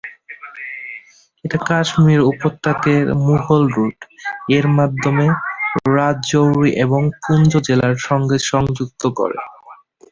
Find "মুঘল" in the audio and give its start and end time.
3.17-3.63